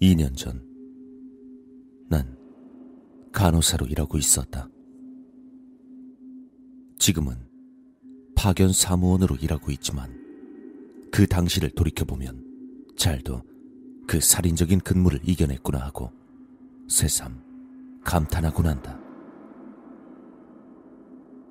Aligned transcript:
2년 0.00 0.36
전, 0.36 0.62
난 2.08 2.36
간호사로 3.32 3.86
일하고 3.86 4.18
있었다. 4.18 4.68
지금은 6.98 7.36
파견 8.34 8.72
사무원으로 8.72 9.36
일하고 9.36 9.70
있지만 9.72 10.14
그 11.10 11.26
당시를 11.26 11.70
돌이켜보면 11.70 12.44
잘도 12.96 13.42
그 14.06 14.20
살인적인 14.20 14.80
근무를 14.80 15.20
이겨냈구나 15.22 15.78
하고 15.78 16.10
새삼 16.88 17.42
감탄하곤 18.04 18.66
한다. 18.66 19.00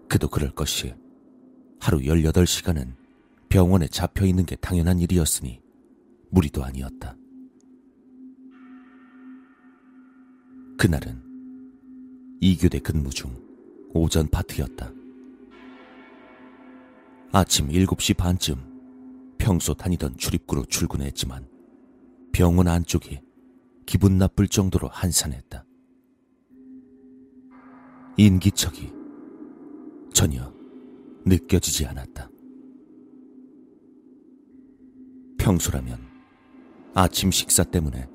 그도 0.07 0.27
그럴 0.27 0.51
것이 0.51 0.93
하루 1.79 1.99
18시간은 1.99 2.93
병원에 3.49 3.87
잡혀 3.87 4.25
있는 4.25 4.45
게 4.45 4.55
당연한 4.55 4.99
일이었으니 4.99 5.61
무리도 6.29 6.63
아니었다. 6.63 7.15
그날은 10.83 11.17
이교대 12.41 12.79
근무 12.79 13.09
중 13.09 13.33
오전 13.93 14.27
파트였다. 14.27 14.91
아침 17.31 17.69
7시 17.69 18.17
반쯤 18.17 19.37
평소 19.37 19.73
다니던 19.75 20.17
출입구로 20.17 20.65
출근했지만 20.65 21.47
병원 22.33 22.67
안쪽이 22.67 23.21
기분 23.85 24.17
나쁠 24.17 24.49
정도로 24.49 24.89
한산했다. 24.89 25.63
인기척이 28.17 28.91
전혀 30.13 30.53
느껴지지 31.23 31.85
않았다. 31.85 32.29
평소라면 35.37 35.97
아침 36.93 37.31
식사 37.31 37.63
때문에 37.63 38.09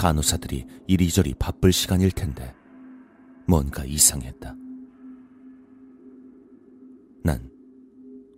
간호사들이 0.00 0.64
이리저리 0.86 1.34
바쁠 1.34 1.74
시간일 1.74 2.10
텐데 2.12 2.54
뭔가 3.46 3.84
이상했다. 3.84 4.56
난 7.22 7.50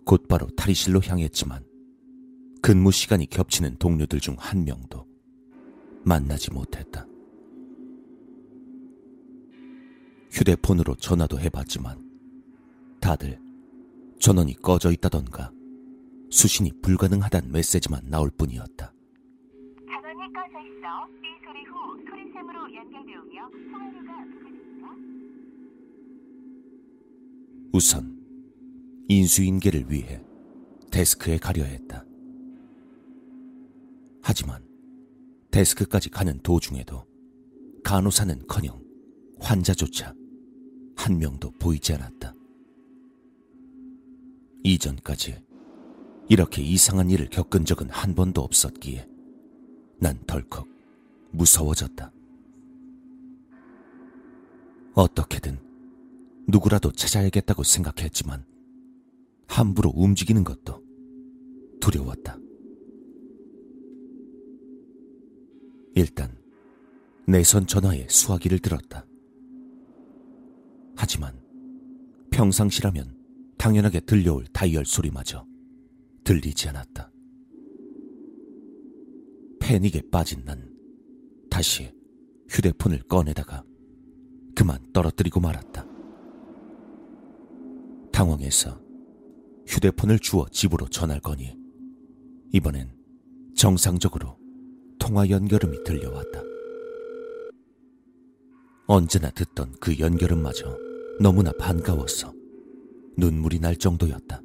곧바로 0.05 0.47
탈의실로 0.57 0.99
향했지만 1.01 1.63
근무 2.61 2.91
시간이 2.91 3.27
겹치는 3.27 3.77
동료들 3.77 4.19
중 4.19 4.35
한 4.37 4.65
명도 4.65 5.07
만나지 6.03 6.51
못했다. 6.51 7.07
휴대폰으로 10.31 10.95
전화도 10.95 11.39
해봤지만 11.39 11.97
다들 12.99 13.39
전원이 14.19 14.55
꺼져 14.61 14.91
있다던가 14.91 15.53
수신이 16.29 16.73
불가능하단 16.81 17.53
메시지만 17.53 18.09
나올 18.09 18.29
뿐이었다. 18.31 18.91
전원이 19.87 20.33
꺼져 20.33 20.59
있어 20.59 21.07
삐 21.21 21.32
소리 21.53 21.63
후 21.65 22.03
소리샘으로 22.09 22.73
연결되오며 22.73 23.49
통화료가 23.51 24.25
부과됩니다. 24.25 24.87
우선 27.71 28.19
인수인계를 29.07 29.91
위해 29.91 30.19
데스크에 30.91 31.37
가려 31.37 31.63
했다. 31.63 32.03
하지만 34.23 34.67
데스크까지 35.51 36.09
가는 36.09 36.39
도중에도 36.41 37.05
간호사는커녕 37.83 38.83
환자조차 39.39 40.15
한 40.95 41.19
명도 41.19 41.51
보이지 41.59 41.93
않았다. 41.93 42.33
이전까지 44.63 45.43
이렇게 46.29 46.63
이상한 46.63 47.11
일을 47.11 47.29
겪은 47.29 47.65
적은 47.65 47.91
한 47.91 48.15
번도 48.15 48.41
없었기에 48.41 49.07
난 49.99 50.17
덜컥 50.25 50.72
무서워졌다. 51.33 52.11
어떻게든 54.93 55.57
누구라도 56.47 56.91
찾아야겠다고 56.91 57.63
생각했지만 57.63 58.45
함부로 59.47 59.91
움직이는 59.95 60.43
것도 60.43 60.83
두려웠다. 61.81 62.37
일단 65.95 66.35
내선 67.27 67.67
전화에 67.67 68.07
수화기를 68.09 68.59
들었다. 68.59 69.05
하지만 70.95 71.39
평상시라면 72.31 73.17
당연하게 73.57 74.01
들려올 74.01 74.45
다이얼 74.47 74.85
소리마저 74.85 75.45
들리지 76.23 76.69
않았다. 76.69 77.11
패닉에 79.59 80.01
빠진 80.11 80.43
난 80.43 80.72
다시 81.53 81.93
휴대폰을 82.49 83.03
꺼내다가 83.03 83.63
그만 84.55 84.79
떨어뜨리고 84.91 85.39
말았다. 85.39 85.85
당황해서 88.11 88.81
휴대폰을 89.67 90.17
주워 90.17 90.47
집으로 90.49 90.87
전할 90.87 91.19
거니 91.19 91.55
이번엔 92.53 92.89
정상적으로 93.55 94.35
통화 94.97 95.29
연결음이 95.29 95.83
들려왔다. 95.83 96.41
언제나 98.87 99.29
듣던 99.29 99.75
그 99.79 99.99
연결음마저 99.99 100.75
너무나 101.21 101.51
반가웠어. 101.51 102.33
눈물이 103.15 103.59
날 103.59 103.75
정도였다. 103.75 104.41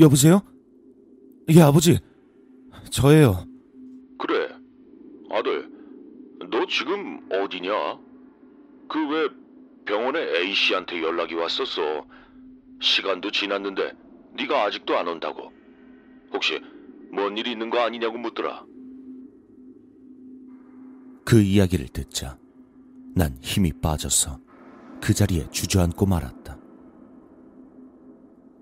여보세요? 0.00 0.42
예, 1.50 1.60
아버지. 1.60 1.98
저예요. 2.90 3.44
그래. 4.18 4.48
아들, 5.30 5.70
너 6.50 6.66
지금 6.66 7.20
어디냐? 7.30 7.98
그 8.88 8.98
왜 9.08 9.28
병원에 9.84 10.20
A씨한테 10.20 11.02
연락이 11.02 11.34
왔었어. 11.34 12.04
시간도 12.80 13.30
지났는데 13.30 13.92
네가 14.36 14.64
아직도 14.64 14.96
안 14.96 15.06
온다고. 15.08 15.52
혹시 16.32 16.60
뭔 17.12 17.36
일이 17.36 17.52
있는 17.52 17.70
거 17.70 17.80
아니냐고 17.80 18.18
묻더라. 18.18 18.64
그 21.24 21.40
이야기를 21.40 21.88
듣자 21.88 22.38
난 23.14 23.36
힘이 23.42 23.72
빠져서 23.80 24.40
그 25.00 25.12
자리에 25.14 25.48
주저앉고 25.50 26.06
말았다. 26.06 26.58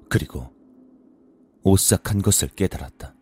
그리고 0.09 0.50
오싹한 1.68 2.22
것을 2.22 2.48
깨달았다. 2.48 3.14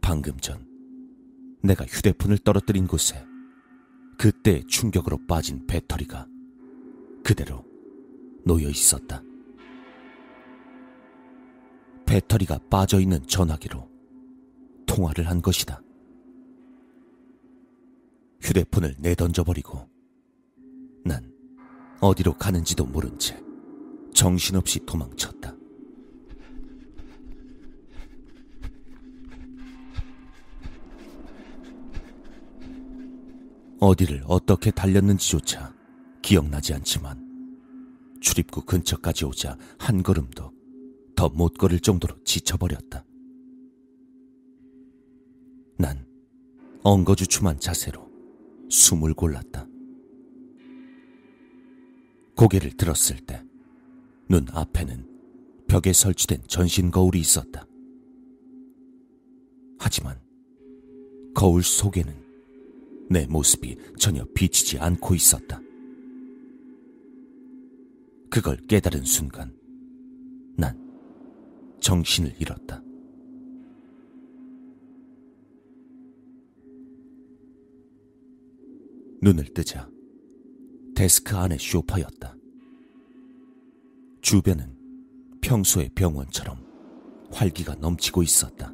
방금 0.00 0.38
전 0.38 0.66
내가 1.62 1.84
휴대폰을 1.84 2.38
떨어뜨린 2.38 2.86
곳에 2.86 3.22
그때의 4.16 4.66
충격으로 4.66 5.18
빠진 5.26 5.66
배터리가 5.66 6.26
그대로 7.22 7.64
놓여 8.46 8.70
있었다. 8.70 9.22
배터리가 12.06 12.58
빠져 12.70 13.00
있는 13.00 13.26
전화기로 13.26 13.88
통화를 14.86 15.28
한 15.28 15.42
것이다. 15.42 15.82
휴대폰을 18.40 18.96
내던져버리고 18.98 19.86
난 21.04 21.30
어디로 22.00 22.32
가는지도 22.38 22.86
모른 22.86 23.18
채 23.18 23.38
정신없이 24.14 24.80
도망쳤다. 24.86 25.59
어디를 33.80 34.22
어떻게 34.26 34.70
달렸는지조차 34.70 35.74
기억나지 36.22 36.74
않지만 36.74 37.28
출입구 38.20 38.62
근처까지 38.62 39.24
오자 39.24 39.56
한 39.78 40.02
걸음도 40.02 40.52
더 41.16 41.28
못 41.28 41.54
걸을 41.58 41.80
정도로 41.80 42.16
지쳐버렸다. 42.24 43.04
난 45.76 46.06
엉거주춤한 46.82 47.60
자세로 47.60 48.10
숨을 48.70 49.12
골랐다. 49.14 49.66
고개를 52.36 52.72
들었을 52.76 53.18
때 53.20 53.42
눈 54.30 54.46
앞에는 54.52 55.08
벽에 55.66 55.92
설치된 55.92 56.44
전신 56.46 56.92
거울이 56.92 57.18
있었다. 57.18 57.66
하지만 59.78 60.20
거울 61.34 61.64
속에는 61.64 62.14
내 63.10 63.26
모습이 63.26 63.76
전혀 63.98 64.24
비치지 64.34 64.78
않고 64.78 65.16
있었다. 65.16 65.60
그걸 68.30 68.56
깨달은 68.68 69.04
순간 69.04 69.52
난 70.56 70.78
정신을 71.80 72.36
잃었다. 72.38 72.80
눈을 79.20 79.52
뜨자 79.54 79.90
데스크 80.94 81.36
안의 81.36 81.58
쇼파였다. 81.58 82.36
주변은 84.20 84.78
평소의 85.40 85.90
병원처럼 85.96 86.64
활기가 87.32 87.74
넘치고 87.74 88.22
있었다. 88.22 88.72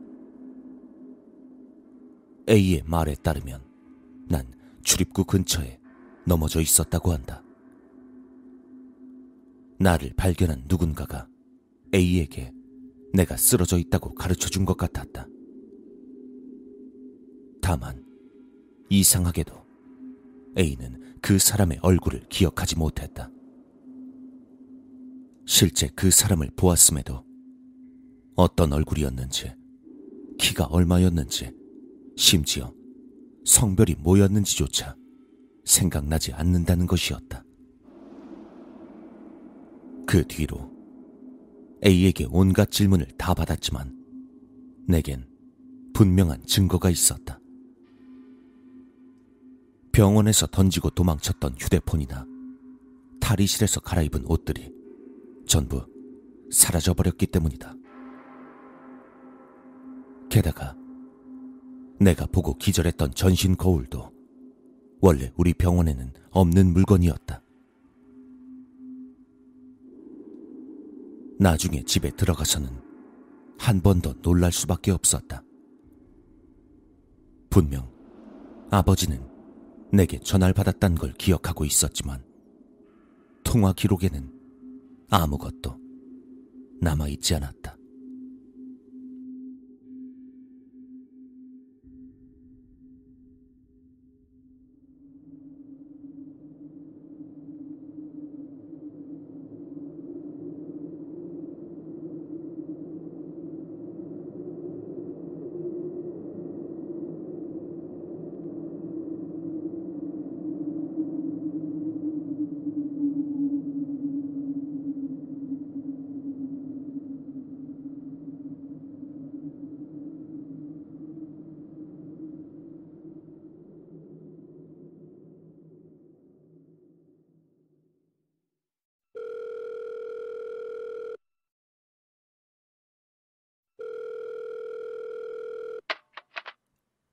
A의 2.48 2.82
말에 2.84 3.14
따르면 3.14 3.65
난 4.28 4.46
출입구 4.82 5.24
근처에 5.24 5.78
넘어져 6.26 6.60
있었다고 6.60 7.12
한다. 7.12 7.42
나를 9.78 10.12
발견한 10.16 10.64
누군가가 10.68 11.28
A에게 11.94 12.52
내가 13.12 13.36
쓰러져 13.36 13.78
있다고 13.78 14.14
가르쳐 14.14 14.48
준 14.48 14.64
것 14.64 14.76
같았다. 14.76 15.26
다만 17.60 18.04
이상하게도 18.88 19.52
A는 20.58 21.16
그 21.20 21.38
사람의 21.38 21.80
얼굴을 21.82 22.26
기억하지 22.28 22.76
못했다. 22.76 23.30
실제 25.46 25.88
그 25.94 26.10
사람을 26.10 26.50
보았음에도 26.56 27.24
어떤 28.34 28.72
얼굴이었는지, 28.72 29.52
키가 30.38 30.66
얼마였는지, 30.66 31.52
심지어 32.16 32.72
성별이 33.46 33.94
뭐였는지조차 34.00 34.96
생각나지 35.64 36.32
않는다는 36.32 36.86
것이었다. 36.86 37.44
그 40.06 40.26
뒤로 40.26 40.70
A에게 41.84 42.26
온갖 42.30 42.70
질문을 42.70 43.06
다 43.16 43.34
받았지만 43.34 43.96
내겐 44.88 45.26
분명한 45.94 46.44
증거가 46.46 46.90
있었다. 46.90 47.40
병원에서 49.92 50.46
던지고 50.48 50.90
도망쳤던 50.90 51.54
휴대폰이나 51.58 52.26
탈의실에서 53.20 53.80
갈아입은 53.80 54.26
옷들이 54.26 54.72
전부 55.46 55.86
사라져버렸기 56.50 57.26
때문이다. 57.26 57.74
게다가 60.28 60.76
내가 62.00 62.26
보고 62.26 62.54
기절했던 62.54 63.14
전신 63.14 63.56
거울도 63.56 64.12
원래 65.00 65.32
우리 65.36 65.54
병원에는 65.54 66.12
없는 66.30 66.72
물건이었다. 66.72 67.42
나중에 71.38 71.82
집에 71.84 72.10
들어가서는 72.10 72.68
한 73.58 73.80
번 73.80 74.00
더 74.00 74.12
놀랄 74.22 74.52
수밖에 74.52 74.90
없었다. 74.90 75.42
분명 77.50 77.90
아버지는 78.70 79.26
내게 79.92 80.18
전화를 80.18 80.52
받았단 80.52 80.94
걸 80.96 81.12
기억하고 81.14 81.64
있었지만 81.64 82.22
통화 83.44 83.72
기록에는 83.72 84.30
아무것도 85.08 85.78
남아있지 86.80 87.34
않았다. 87.36 87.75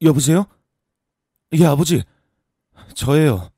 여보세요? 0.04 0.46
예, 1.54 1.66
아버지. 1.66 2.04
저예요. 2.94 3.53